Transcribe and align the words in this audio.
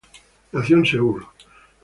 Nació 0.51 0.77
en 0.77 0.85
Seúl. 0.87 1.27